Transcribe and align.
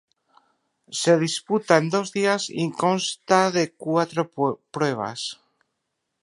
Se 1.01 1.13
disputa 1.25 1.73
en 1.81 1.87
dos 1.93 2.11
días 2.11 2.49
y 2.49 2.71
consta 2.71 3.51
de 3.51 3.71
cuatro 3.71 4.31
pruebas. 4.73 5.37